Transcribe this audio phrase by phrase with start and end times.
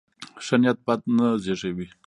[0.45, 1.87] ښه نیت بد نه زېږوي.